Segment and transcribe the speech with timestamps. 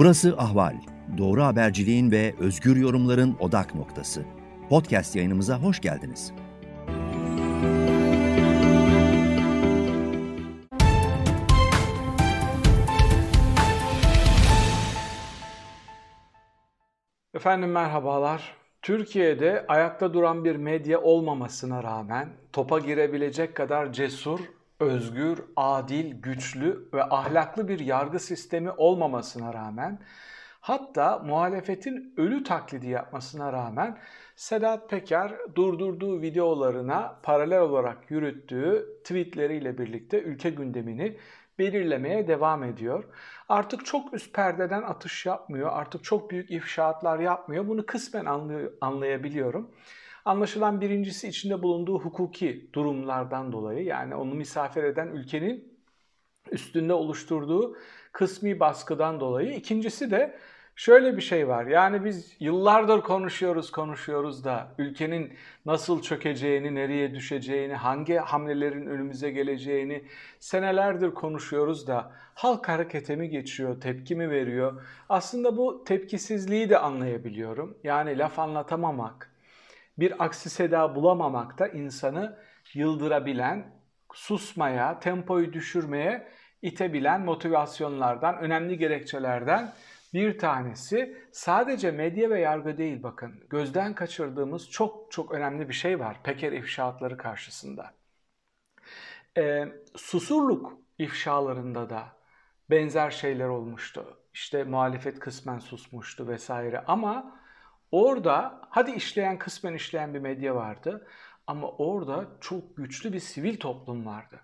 [0.00, 0.76] Burası Ahval.
[1.18, 4.24] Doğru haberciliğin ve özgür yorumların odak noktası.
[4.68, 6.32] Podcast yayınımıza hoş geldiniz.
[17.34, 18.56] Efendim merhabalar.
[18.82, 24.40] Türkiye'de ayakta duran bir medya olmamasına rağmen topa girebilecek kadar cesur,
[24.80, 29.98] özgür, adil, güçlü ve ahlaklı bir yargı sistemi olmamasına rağmen
[30.60, 33.98] hatta muhalefetin ölü taklidi yapmasına rağmen
[34.36, 41.18] Sedat Peker durdurduğu videolarına paralel olarak yürüttüğü tweetleriyle birlikte ülke gündemini
[41.58, 43.04] belirlemeye devam ediyor.
[43.48, 47.68] Artık çok üst perdeden atış yapmıyor, artık çok büyük ifşaatlar yapmıyor.
[47.68, 48.24] Bunu kısmen
[48.80, 49.70] anlayabiliyorum.
[50.24, 55.80] Anlaşılan birincisi içinde bulunduğu hukuki durumlardan dolayı yani onu misafir eden ülkenin
[56.50, 57.76] üstünde oluşturduğu
[58.12, 59.54] kısmi baskıdan dolayı.
[59.54, 60.38] İkincisi de
[60.76, 61.66] şöyle bir şey var.
[61.66, 65.32] Yani biz yıllardır konuşuyoruz konuşuyoruz da ülkenin
[65.66, 70.04] nasıl çökeceğini, nereye düşeceğini, hangi hamlelerin önümüze geleceğini
[70.38, 74.82] senelerdir konuşuyoruz da halk harekete mi geçiyor, tepki mi veriyor?
[75.08, 77.78] Aslında bu tepkisizliği de anlayabiliyorum.
[77.84, 79.29] Yani laf anlatamamak,
[80.00, 82.38] bir aksi seda bulamamak da insanı
[82.74, 83.66] yıldırabilen,
[84.14, 86.28] susmaya, tempoyu düşürmeye
[86.62, 89.72] itebilen motivasyonlardan, önemli gerekçelerden
[90.14, 93.44] bir tanesi sadece medya ve yargı değil bakın.
[93.50, 97.94] Gözden kaçırdığımız çok çok önemli bir şey var Peker ifşaatları karşısında.
[99.36, 99.64] E,
[99.96, 102.08] susurluk ifşalarında da
[102.70, 104.18] benzer şeyler olmuştu.
[104.34, 107.39] İşte muhalefet kısmen susmuştu vesaire ama
[107.92, 111.06] orada hadi işleyen kısmen işleyen bir medya vardı
[111.46, 114.40] ama orada çok güçlü bir sivil toplum vardı.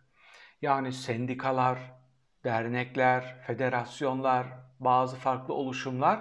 [0.62, 1.78] Yani sendikalar,
[2.44, 4.46] dernekler, federasyonlar,
[4.80, 6.20] bazı farklı oluşumlar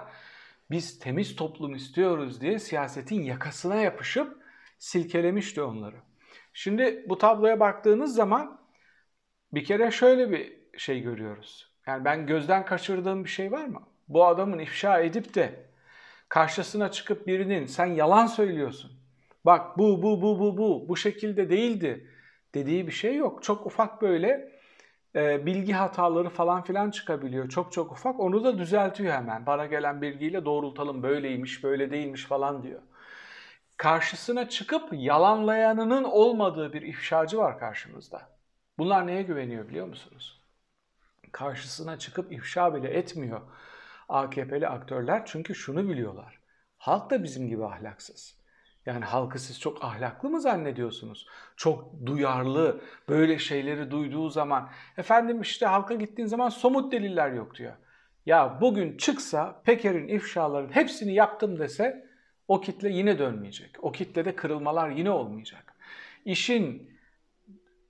[0.70, 4.36] biz temiz toplum istiyoruz diye siyasetin yakasına yapışıp
[4.78, 5.96] silkelemişti onları.
[6.52, 8.60] Şimdi bu tabloya baktığınız zaman
[9.52, 11.72] bir kere şöyle bir şey görüyoruz.
[11.86, 13.82] Yani ben gözden kaçırdığım bir şey var mı?
[14.08, 15.66] Bu adamın ifşa edip de
[16.28, 18.92] karşısına çıkıp birinin sen yalan söylüyorsun.
[19.44, 22.10] Bak bu bu bu bu bu bu şekilde değildi
[22.54, 23.42] dediği bir şey yok.
[23.42, 24.52] Çok ufak böyle
[25.16, 27.48] e, bilgi hataları falan filan çıkabiliyor.
[27.48, 28.20] Çok çok ufak.
[28.20, 29.46] Onu da düzeltiyor hemen.
[29.46, 32.80] Bana gelen bilgiyle doğrultalım böyleymiş, böyle değilmiş falan diyor.
[33.76, 38.28] Karşısına çıkıp yalanlayanının olmadığı bir ifşacı var karşımızda.
[38.78, 40.40] Bunlar neye güveniyor biliyor musunuz?
[41.32, 43.40] Karşısına çıkıp ifşa bile etmiyor
[44.08, 46.38] AKP'li aktörler çünkü şunu biliyorlar.
[46.78, 48.36] Halk da bizim gibi ahlaksız.
[48.86, 51.26] Yani halkı siz çok ahlaklı mı zannediyorsunuz?
[51.56, 57.72] Çok duyarlı, böyle şeyleri duyduğu zaman efendim işte halka gittiğin zaman somut deliller yok diyor.
[58.26, 62.06] Ya bugün çıksa Peker'in ifşaların hepsini yaptım dese
[62.48, 63.84] o kitle yine dönmeyecek.
[63.84, 65.74] O kitlede kırılmalar yine olmayacak.
[66.24, 66.90] İşin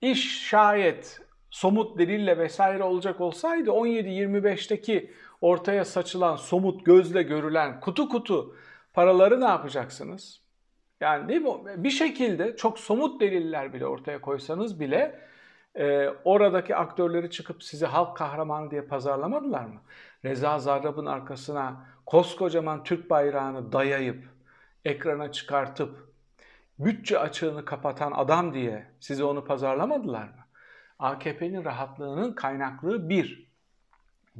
[0.01, 5.11] iş şayet somut delille vesaire olacak olsaydı 17-25'teki
[5.41, 8.57] ortaya saçılan somut gözle görülen kutu kutu
[8.95, 10.41] paraları ne yapacaksınız?
[11.01, 11.51] Yani değil mi?
[11.77, 15.21] Bir şekilde çok somut deliller bile ortaya koysanız bile
[15.75, 19.81] e, oradaki aktörleri çıkıp sizi halk kahramanı diye pazarlamadılar mı?
[20.25, 24.25] Reza Zarrab'ın arkasına koskocaman Türk bayrağını dayayıp,
[24.85, 26.13] ekrana çıkartıp,
[26.79, 30.47] bütçe açığını kapatan adam diye size onu pazarlamadılar mı?
[30.99, 33.47] AKP'nin rahatlığının kaynaklığı bir.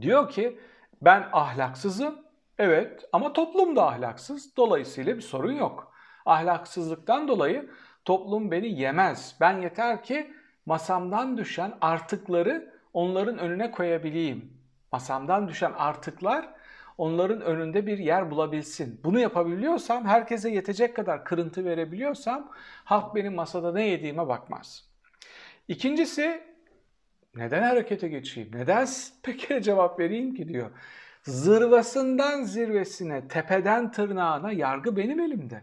[0.01, 0.59] Diyor ki
[1.03, 2.19] ben ahlaksızım,
[2.59, 5.93] evet ama toplum da ahlaksız, dolayısıyla bir sorun yok
[6.27, 7.71] ahlaksızlıktan dolayı
[8.05, 9.37] toplum beni yemez.
[9.41, 10.33] Ben yeter ki
[10.67, 14.53] masamdan düşen artıkları onların önüne koyabileyim.
[14.93, 16.49] Masamdan düşen artıklar
[16.99, 19.01] onların önünde bir yer bulabilsin.
[19.05, 22.51] Bunu yapabiliyorsam, herkese yetecek kadar kırıntı verebiliyorsam
[22.85, 24.85] halk benim masada ne yediğime bakmaz.
[25.69, 26.43] İkincisi
[27.37, 28.51] neden harekete geçeyim?
[28.55, 28.89] Neden
[29.23, 30.71] peki cevap vereyim ki diyor.
[31.23, 35.63] Zırvasından zirvesine, tepeden tırnağına yargı benim elimde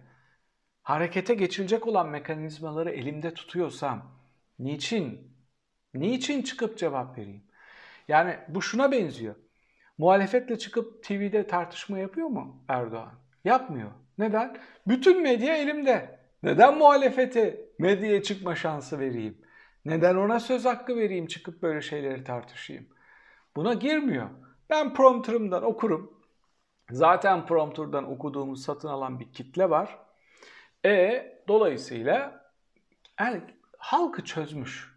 [0.84, 4.12] harekete geçilecek olan mekanizmaları elimde tutuyorsam
[4.60, 5.34] niçin,
[5.94, 7.44] niçin çıkıp cevap vereyim?
[8.08, 9.36] Yani bu şuna benziyor.
[9.98, 13.14] Muhalefetle çıkıp TV'de tartışma yapıyor mu Erdoğan?
[13.46, 13.92] Yapmıyor.
[14.18, 14.58] Neden?
[14.88, 16.20] Bütün medya elimde.
[16.44, 19.38] Neden muhalefete medyaya çıkma şansı vereyim?
[19.86, 22.88] Neden ona söz hakkı vereyim çıkıp böyle şeyleri tartışayım?
[23.56, 24.30] Buna girmiyor.
[24.70, 26.24] Ben prompterımdan okurum.
[26.92, 30.00] Zaten prompterdan okuduğumuz satın alan bir kitle var.
[30.86, 32.46] E dolayısıyla
[33.20, 33.42] yani
[33.78, 34.94] halkı çözmüş.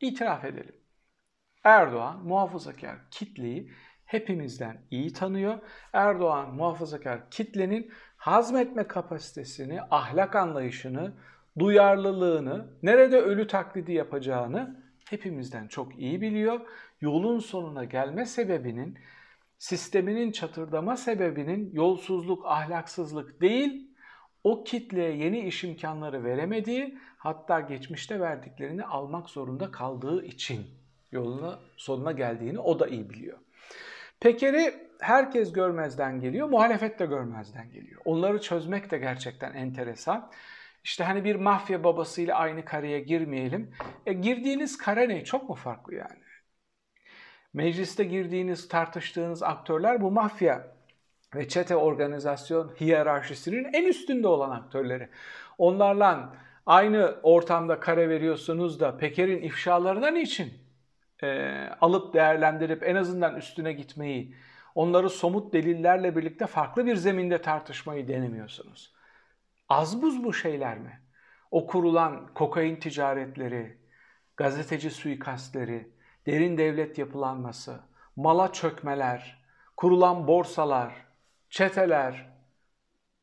[0.00, 0.76] İtiraf edelim.
[1.64, 3.72] Erdoğan muhafazakar kitleyi
[4.04, 5.58] hepimizden iyi tanıyor.
[5.92, 11.14] Erdoğan muhafazakar kitlenin hazmetme kapasitesini, ahlak anlayışını,
[11.58, 16.60] duyarlılığını, nerede ölü taklidi yapacağını hepimizden çok iyi biliyor.
[17.00, 18.98] Yolun sonuna gelme sebebinin,
[19.58, 23.90] sisteminin çatırdama sebebinin yolsuzluk, ahlaksızlık değil,
[24.44, 30.66] o kitleye yeni iş imkanları veremediği, hatta geçmişte verdiklerini almak zorunda kaldığı için
[31.12, 33.38] yoluna sonuna geldiğini o da iyi biliyor.
[34.20, 38.00] Peker'i herkes görmezden geliyor, muhalefet de görmezden geliyor.
[38.04, 40.30] Onları çözmek de gerçekten enteresan.
[40.88, 43.70] İşte hani bir mafya babasıyla aynı kareye girmeyelim.
[44.06, 45.24] E girdiğiniz kare ne?
[45.24, 46.22] Çok mu farklı yani?
[47.54, 50.66] Mecliste girdiğiniz, tartıştığınız aktörler bu mafya
[51.34, 55.08] ve çete organizasyon hiyerarşisinin en üstünde olan aktörleri.
[55.58, 56.34] Onlarla
[56.66, 60.52] aynı ortamda kare veriyorsunuz da Peker'in ifşalarına niçin
[61.22, 61.28] e,
[61.80, 64.34] alıp değerlendirip en azından üstüne gitmeyi,
[64.74, 68.97] onları somut delillerle birlikte farklı bir zeminde tartışmayı denemiyorsunuz.
[69.68, 71.00] Az buz bu şeyler mi?
[71.50, 73.78] O kurulan kokain ticaretleri,
[74.36, 75.92] gazeteci suikastleri,
[76.26, 77.80] derin devlet yapılanması,
[78.16, 79.44] mala çökmeler,
[79.76, 81.06] kurulan borsalar,
[81.50, 82.30] çeteler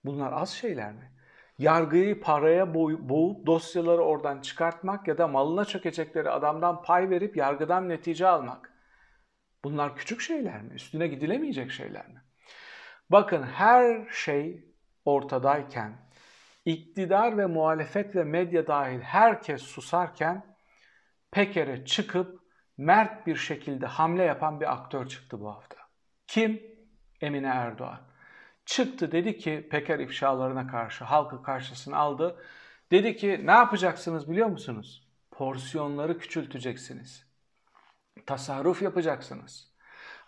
[0.06, 1.12] bunlar az şeyler mi?
[1.57, 8.27] Yargıyı paraya boğup dosyaları oradan çıkartmak ya da malına çökecekleri adamdan pay verip yargıdan netice
[8.27, 8.74] almak.
[9.63, 10.74] Bunlar küçük şeyler mi?
[10.74, 12.21] Üstüne gidilemeyecek şeyler mi?
[13.09, 14.65] Bakın her şey
[15.06, 16.05] ortadayken
[16.65, 20.56] iktidar ve muhalefet ve medya dahil herkes susarken
[21.31, 22.39] Peker'e çıkıp
[22.77, 25.77] mert bir şekilde hamle yapan bir aktör çıktı bu hafta.
[26.27, 26.62] Kim?
[27.21, 28.00] Emine Erdoğan.
[28.65, 32.41] Çıktı dedi ki Peker ifşalarına karşı halkı karşısına aldı.
[32.91, 35.07] Dedi ki ne yapacaksınız biliyor musunuz?
[35.31, 37.25] Porsiyonları küçülteceksiniz.
[38.25, 39.71] Tasarruf yapacaksınız.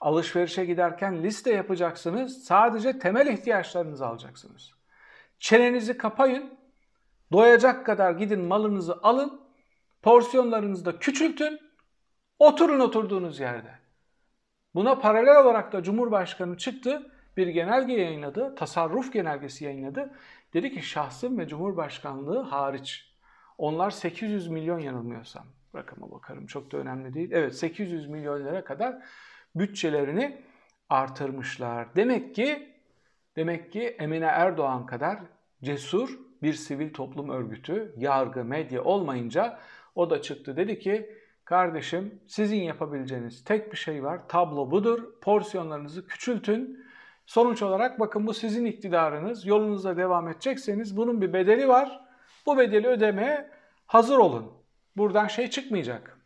[0.01, 2.43] Alışverişe giderken liste yapacaksınız.
[2.43, 4.76] Sadece temel ihtiyaçlarınızı alacaksınız.
[5.39, 6.57] Çenenizi kapayın.
[7.31, 9.41] Doyacak kadar gidin malınızı alın.
[10.01, 11.59] Porsiyonlarınızı da küçültün.
[12.39, 13.79] Oturun oturduğunuz yerde.
[14.75, 17.11] Buna paralel olarak da Cumhurbaşkanı çıktı.
[17.37, 18.55] Bir genelge yayınladı.
[18.55, 20.13] Tasarruf genelgesi yayınladı.
[20.53, 23.13] Dedi ki şahsım ve Cumhurbaşkanlığı hariç.
[23.57, 25.45] Onlar 800 milyon yanılmıyorsam.
[25.75, 27.29] Rakama bakarım çok da önemli değil.
[27.31, 28.95] Evet 800 milyon lira kadar
[29.55, 30.41] bütçelerini
[30.89, 31.95] artırmışlar.
[31.95, 32.76] Demek ki
[33.37, 35.19] Demek ki Emine Erdoğan kadar
[35.63, 39.59] cesur bir sivil toplum örgütü, yargı, medya olmayınca
[39.95, 41.09] o da çıktı dedi ki
[41.45, 44.27] kardeşim sizin yapabileceğiniz tek bir şey var.
[44.27, 45.03] Tablo budur.
[45.21, 46.85] Porsiyonlarınızı küçültün.
[47.25, 49.45] Sonuç olarak bakın bu sizin iktidarınız.
[49.45, 52.01] Yolunuza devam edecekseniz bunun bir bedeli var.
[52.45, 53.49] Bu bedeli ödemeye
[53.87, 54.51] hazır olun.
[54.97, 56.17] Buradan şey çıkmayacak.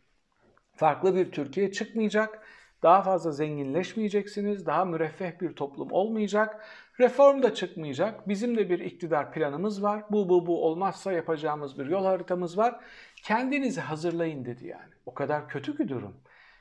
[0.76, 2.42] Farklı bir Türkiye çıkmayacak.
[2.82, 4.66] Daha fazla zenginleşmeyeceksiniz.
[4.66, 6.64] Daha müreffeh bir toplum olmayacak.
[7.00, 8.28] Reform da çıkmayacak.
[8.28, 10.04] Bizim de bir iktidar planımız var.
[10.10, 12.84] Bu bu bu olmazsa yapacağımız bir yol haritamız var.
[13.16, 14.92] Kendinizi hazırlayın dedi yani.
[15.06, 16.16] O kadar kötü ki durum.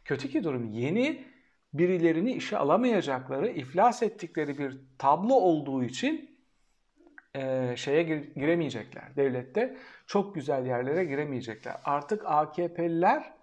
[0.06, 0.70] Kötü ki durum.
[0.70, 1.26] Yeni
[1.74, 6.38] birilerini işe alamayacakları, iflas ettikleri bir tablo olduğu için
[7.36, 9.16] e, şeye gir, giremeyecekler.
[9.16, 9.78] Devlette
[10.08, 11.76] çok güzel yerlere giremeyecekler.
[11.84, 13.34] Artık AKP'liler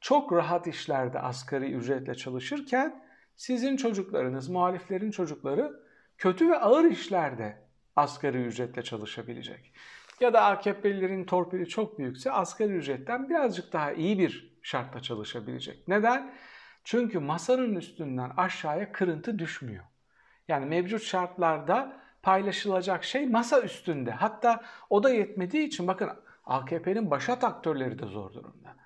[0.00, 3.04] çok rahat işlerde asgari ücretle çalışırken
[3.36, 5.81] sizin çocuklarınız, muhaliflerin çocukları
[6.22, 7.56] kötü ve ağır işlerde
[7.96, 9.72] asgari ücretle çalışabilecek.
[10.20, 15.88] Ya da AKP'lilerin torpili çok büyükse asgari ücretten birazcık daha iyi bir şartla çalışabilecek.
[15.88, 16.34] Neden?
[16.84, 19.84] Çünkü masanın üstünden aşağıya kırıntı düşmüyor.
[20.48, 24.10] Yani mevcut şartlarda paylaşılacak şey masa üstünde.
[24.10, 26.10] Hatta o da yetmediği için bakın
[26.44, 28.76] AKP'nin başat aktörleri de zor durumda.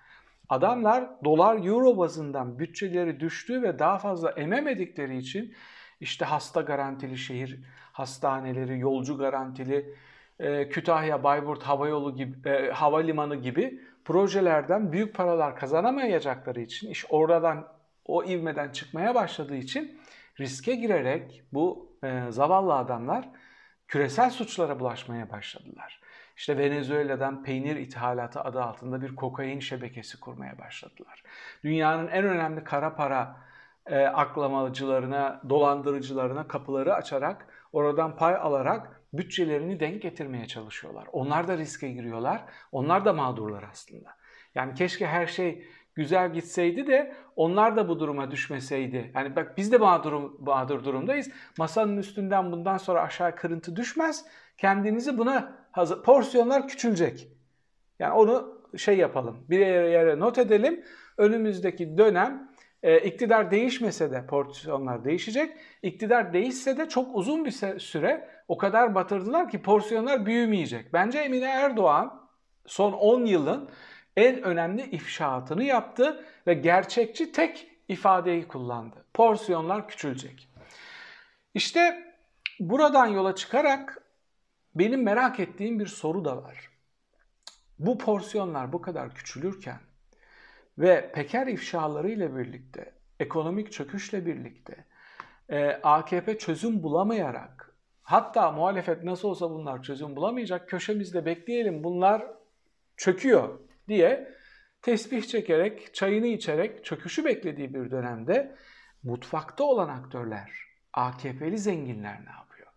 [0.49, 5.55] Adamlar dolar euro bazından bütçeleri düştüğü ve daha fazla ememedikleri için
[6.00, 7.61] işte hasta garantili şehir
[7.93, 9.95] hastaneleri, yolcu garantili,
[10.38, 17.69] e, Kütahya, Bayburt Havayolu gibi, e, havalimanı gibi projelerden büyük paralar kazanamayacakları için, iş oradan
[18.05, 20.00] o ivmeden çıkmaya başladığı için
[20.41, 23.29] riske girerek bu e, zavallı adamlar
[23.88, 26.00] küresel suçlara bulaşmaya başladılar.
[26.37, 31.23] İşte Venezuela'dan peynir ithalatı adı altında bir kokain şebekesi kurmaya başladılar.
[31.65, 33.37] Dünyanın en önemli kara para
[33.87, 41.09] e, aklamacılarına, dolandırıcılarına kapıları açarak, oradan pay alarak bütçelerini denk getirmeye çalışıyorlar.
[41.12, 42.45] Onlar da riske giriyorlar.
[42.73, 44.09] Onlar da mağdurlar aslında.
[44.55, 45.64] Yani keşke her şey
[45.95, 49.12] güzel gitseydi de onlar da bu duruma düşmeseydi.
[49.14, 51.31] Yani bak biz de mağdur, mağdur durumdayız.
[51.59, 54.25] Masanın üstünden bundan sonra aşağı kırıntı düşmez.
[54.59, 56.02] Kendinizi buna hazır.
[56.02, 57.28] Porsiyonlar küçülecek.
[57.99, 59.45] Yani onu şey yapalım.
[59.50, 60.85] Bir yere, yere not edelim.
[61.19, 62.50] Önümüzdeki dönem
[62.87, 65.57] E, iktidar değişmese de porsiyonlar değişecek.
[65.83, 70.93] İktidar değişse de çok uzun bir süre o kadar batırdılar ki porsiyonlar büyümeyecek.
[70.93, 72.28] Bence Emine Erdoğan
[72.66, 73.71] son 10 yılın
[74.16, 79.05] en önemli ifşaatını yaptı ve gerçekçi tek ifadeyi kullandı.
[79.14, 80.49] Porsiyonlar küçülecek.
[81.55, 82.12] İşte
[82.61, 84.02] buradan yola çıkarak
[84.75, 86.71] benim merak ettiğim bir soru da var.
[87.78, 89.78] Bu porsiyonlar bu kadar küçülürken
[90.78, 94.85] ve Peker ifşaları ile birlikte, ekonomik çöküşle birlikte
[95.49, 102.26] e, AKP çözüm bulamayarak hatta muhalefet nasıl olsa bunlar çözüm bulamayacak köşemizde bekleyelim bunlar
[102.97, 104.37] çöküyor diye
[104.83, 108.56] tesbih çekerek, çayını içerek çöküşü beklediği bir dönemde
[109.02, 110.50] mutfakta olan aktörler,
[110.92, 112.68] AKP'li zenginler ne yapıyor?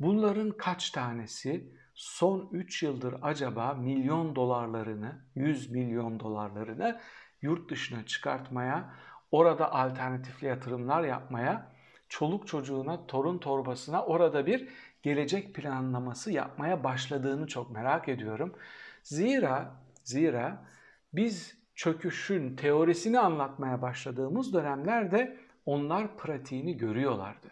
[0.00, 7.00] Bunların kaç tanesi son 3 yıldır acaba milyon dolarlarını, 100 milyon dolarlarını
[7.44, 8.94] yurt dışına çıkartmaya,
[9.30, 11.72] orada alternatifli yatırımlar yapmaya,
[12.08, 14.68] çoluk çocuğuna, torun torbasına orada bir
[15.02, 18.54] gelecek planlaması yapmaya başladığını çok merak ediyorum.
[19.02, 19.72] Zira
[20.04, 20.64] zira
[21.12, 25.36] biz çöküşün teorisini anlatmaya başladığımız dönemlerde
[25.66, 27.50] onlar pratiğini görüyorlardı.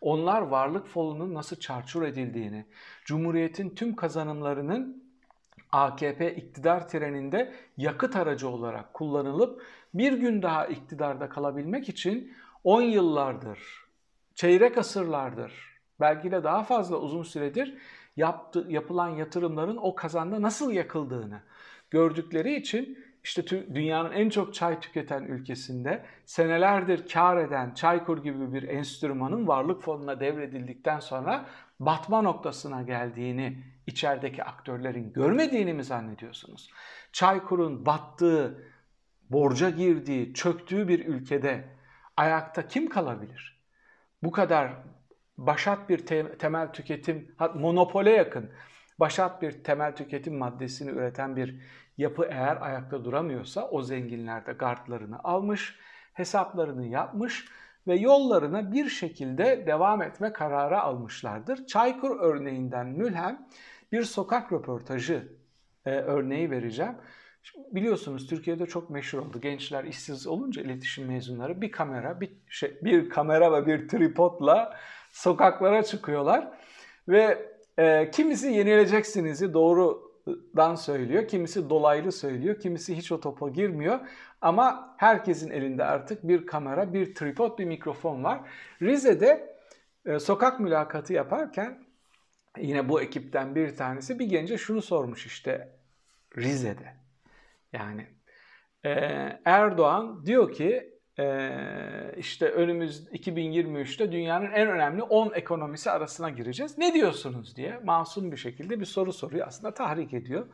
[0.00, 2.66] Onlar varlık fonunun nasıl çarçur edildiğini,
[3.04, 5.03] Cumhuriyet'in tüm kazanımlarının
[5.74, 9.62] AKP iktidar treninde yakıt aracı olarak kullanılıp
[9.94, 12.32] bir gün daha iktidarda kalabilmek için
[12.64, 13.58] 10 yıllardır,
[14.34, 17.78] çeyrek asırlardır, belki de daha fazla uzun süredir
[18.16, 21.40] yaptı, yapılan yatırımların o kazanda nasıl yakıldığını
[21.90, 28.62] gördükleri için işte dünyanın en çok çay tüketen ülkesinde senelerdir kar eden Çaykur gibi bir
[28.62, 31.46] enstrümanın varlık fonuna devredildikten sonra
[31.80, 36.70] batma noktasına geldiğini içerideki aktörlerin görmediğini mi zannediyorsunuz?
[37.12, 38.64] Çaykur'un battığı,
[39.30, 41.64] borca girdiği, çöktüğü bir ülkede
[42.16, 43.60] ayakta kim kalabilir?
[44.22, 44.72] Bu kadar
[45.38, 48.50] başat bir te- temel tüketim, monopole yakın
[49.00, 51.60] başat bir temel tüketim maddesini üreten bir
[51.98, 55.78] yapı eğer ayakta duramıyorsa o zenginler de gardlarını almış,
[56.12, 57.48] hesaplarını yapmış
[57.86, 61.66] ve yollarına bir şekilde devam etme kararı almışlardır.
[61.66, 63.48] Çaykur örneğinden mülhem
[63.92, 65.28] bir sokak röportajı
[65.86, 66.94] e, örneği vereceğim.
[67.42, 69.40] Şimdi biliyorsunuz Türkiye'de çok meşhur oldu.
[69.40, 74.76] Gençler işsiz olunca iletişim mezunları bir kamera, bir şey, bir kamera ve bir tripodla
[75.10, 76.58] sokaklara çıkıyorlar
[77.08, 79.54] ve e, kimisi yenileceksiniz'i
[80.26, 84.00] doğrudan söylüyor, kimisi dolaylı söylüyor, kimisi hiç o topa girmiyor.
[84.40, 88.40] Ama herkesin elinde artık bir kamera, bir tripod, bir mikrofon var.
[88.82, 89.56] Rize'de
[90.06, 91.84] e, sokak mülakatı yaparken
[92.58, 95.72] yine bu ekipten bir tanesi bir gence şunu sormuş işte
[96.36, 96.94] Rize'de.
[97.72, 98.06] Yani
[98.84, 98.90] e,
[99.44, 100.93] Erdoğan diyor ki
[102.16, 106.78] işte önümüz 2023'te dünyanın en önemli 10 ekonomisi arasına gireceğiz.
[106.78, 109.46] Ne diyorsunuz diye masum bir şekilde bir soru soruyor.
[109.46, 110.46] Aslında tahrik ediyor.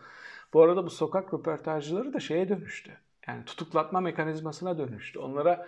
[0.52, 2.98] Bu arada bu sokak röportajcıları da şeye dönüştü.
[3.28, 5.18] Yani tutuklatma mekanizmasına dönüştü.
[5.18, 5.66] Onlara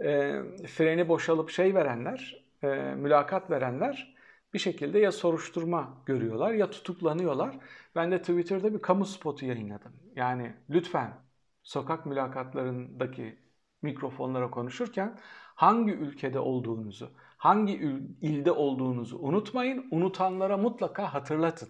[0.00, 4.14] e, freni boşalıp şey verenler, e, mülakat verenler
[4.54, 7.58] bir şekilde ya soruşturma görüyorlar ya tutuklanıyorlar.
[7.94, 9.92] Ben de Twitter'da bir kamu spotu yayınladım.
[10.16, 11.12] Yani lütfen
[11.62, 13.38] sokak mülakatlarındaki
[13.82, 15.18] mikrofonlara konuşurken
[15.54, 17.72] hangi ülkede olduğunuzu, hangi
[18.20, 19.86] ilde olduğunuzu unutmayın.
[19.90, 21.68] Unutanlara mutlaka hatırlatın.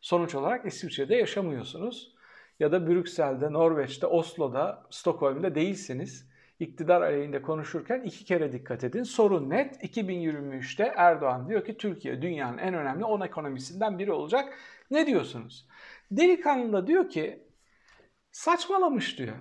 [0.00, 2.14] Sonuç olarak İsviçre'de yaşamıyorsunuz
[2.60, 6.32] ya da Brüksel'de, Norveç'te, Oslo'da, Stockholm'da değilsiniz.
[6.58, 9.02] İktidar aleyhinde konuşurken iki kere dikkat edin.
[9.02, 9.84] Sorun net.
[9.84, 14.58] 2023'te Erdoğan diyor ki Türkiye dünyanın en önemli 10 ekonomisinden biri olacak.
[14.90, 15.68] Ne diyorsunuz?
[16.10, 17.42] Delikanlı da diyor ki
[18.32, 19.36] saçmalamış diyor.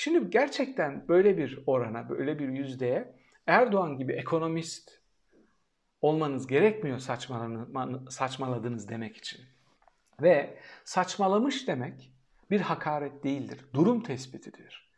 [0.00, 3.14] Şimdi gerçekten böyle bir orana, böyle bir yüzdeye
[3.46, 5.00] Erdoğan gibi ekonomist
[6.00, 6.98] olmanız gerekmiyor
[8.10, 9.40] saçmaladınız demek için.
[10.22, 12.12] Ve saçmalamış demek
[12.50, 13.64] bir hakaret değildir.
[13.74, 14.90] Durum tespitidir.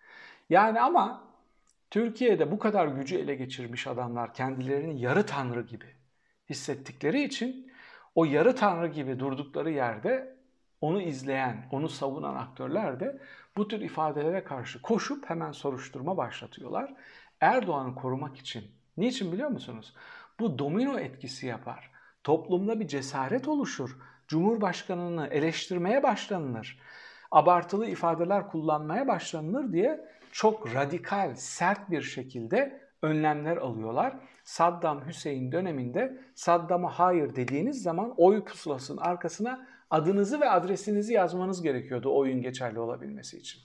[0.50, 1.35] Yani ama
[1.90, 5.95] Türkiye'de bu kadar gücü ele geçirmiş adamlar kendilerini yarı tanrı gibi
[6.50, 7.73] hissettikleri için
[8.14, 10.39] o yarı tanrı gibi durdukları yerde
[10.80, 13.20] onu izleyen, onu savunan aktörler de
[13.56, 16.94] bu tür ifadelere karşı koşup hemen soruşturma başlatıyorlar.
[17.40, 18.64] Erdoğan'ı korumak için.
[18.96, 19.94] Niçin biliyor musunuz?
[20.40, 21.90] Bu domino etkisi yapar.
[22.25, 23.99] Toplumda bir cesaret oluşur.
[24.28, 26.78] Cumhurbaşkanını eleştirmeye başlanılır.
[27.30, 30.00] Abartılı ifadeler kullanmaya başlanılır diye
[30.32, 34.16] çok radikal, sert bir şekilde önlemler alıyorlar.
[34.44, 42.16] Saddam Hüseyin döneminde Saddam'a hayır dediğiniz zaman oy pusulasının arkasına adınızı ve adresinizi yazmanız gerekiyordu
[42.16, 43.61] oyun geçerli olabilmesi için.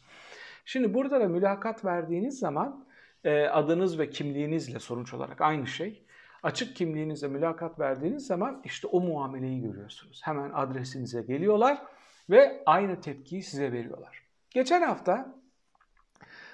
[0.65, 2.85] Şimdi burada da mülakat verdiğiniz zaman
[3.23, 6.05] e, adınız ve kimliğinizle sonuç olarak aynı şey.
[6.43, 10.21] Açık kimliğinizle mülakat verdiğiniz zaman işte o muameleyi görüyorsunuz.
[10.23, 11.81] Hemen adresinize geliyorlar
[12.29, 14.23] ve aynı tepkiyi size veriyorlar.
[14.49, 15.35] Geçen hafta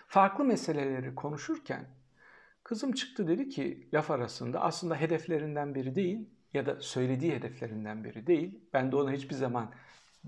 [0.08, 1.86] farklı meseleleri konuşurken
[2.64, 8.28] kızım çıktı dedi ki laf arasında aslında hedeflerinden biri değil ya da söylediği hedeflerinden biri
[8.28, 8.60] değil.
[8.74, 9.74] Ben de ona hiçbir zaman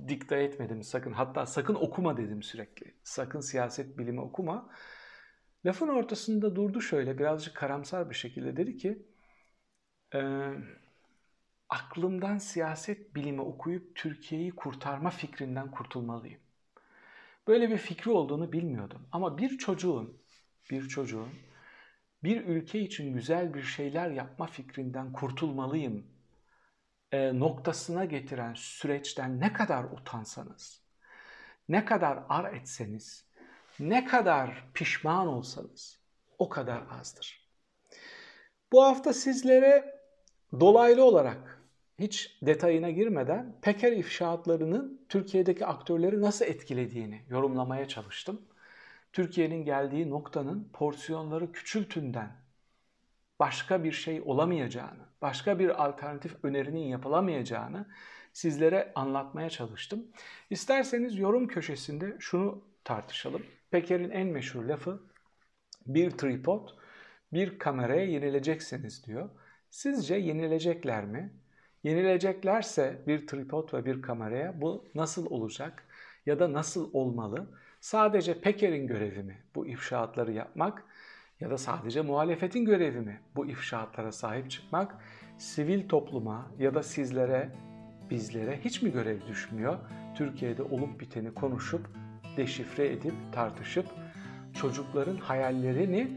[0.07, 1.13] dikta etmedim sakın.
[1.13, 2.93] Hatta sakın okuma dedim sürekli.
[3.03, 4.69] Sakın siyaset bilimi okuma.
[5.65, 9.05] Lafın ortasında durdu şöyle birazcık karamsar bir şekilde dedi ki
[10.15, 10.49] e,
[11.69, 16.39] aklımdan siyaset bilimi okuyup Türkiye'yi kurtarma fikrinden kurtulmalıyım.
[17.47, 19.07] Böyle bir fikri olduğunu bilmiyordum.
[19.11, 20.17] Ama bir çocuğun,
[20.69, 21.29] bir çocuğun
[22.23, 26.12] bir ülke için güzel bir şeyler yapma fikrinden kurtulmalıyım
[27.13, 30.81] e, noktasına getiren süreçten ne kadar utansanız,
[31.69, 33.25] ne kadar ar etseniz,
[33.79, 35.99] ne kadar pişman olsanız
[36.37, 37.49] o kadar azdır.
[38.71, 39.99] Bu hafta sizlere
[40.59, 41.61] dolaylı olarak
[41.99, 48.41] hiç detayına girmeden Peker ifşaatlarının Türkiye'deki aktörleri nasıl etkilediğini yorumlamaya çalıştım.
[49.11, 52.42] Türkiye'nin geldiği noktanın porsiyonları küçültünden
[53.43, 57.85] başka bir şey olamayacağını, başka bir alternatif önerinin yapılamayacağını
[58.33, 60.07] sizlere anlatmaya çalıştım.
[60.49, 63.41] İsterseniz yorum köşesinde şunu tartışalım.
[63.71, 65.03] Peker'in en meşhur lafı
[65.85, 66.69] bir tripod,
[67.33, 69.29] bir kameraya yenileceksiniz diyor.
[69.69, 71.33] Sizce yenilecekler mi?
[71.83, 75.87] Yenileceklerse bir tripod ve bir kameraya bu nasıl olacak
[76.25, 77.47] ya da nasıl olmalı?
[77.81, 80.83] Sadece Peker'in görevi mi bu ifşaatları yapmak
[81.43, 84.95] ya da sadece muhalefetin görevi mi bu ifşaatlara sahip çıkmak?
[85.37, 87.49] Sivil topluma ya da sizlere,
[88.11, 89.77] bizlere hiç mi görev düşmüyor?
[90.15, 91.89] Türkiye'de olup biteni konuşup,
[92.37, 93.85] deşifre edip, tartışıp
[94.61, 96.07] çocukların hayallerini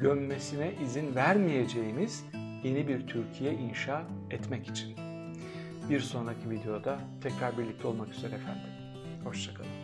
[0.00, 2.24] gömmesine izin vermeyeceğimiz
[2.64, 4.96] yeni bir Türkiye inşa etmek için.
[5.90, 8.70] Bir sonraki videoda tekrar birlikte olmak üzere efendim.
[9.24, 9.83] Hoşçakalın.